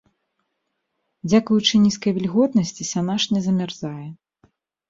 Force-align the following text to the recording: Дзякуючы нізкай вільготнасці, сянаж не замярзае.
Дзякуючы 1.29 1.75
нізкай 1.85 2.11
вільготнасці, 2.17 2.89
сянаж 2.93 3.29
не 3.35 3.41
замярзае. 3.49 4.07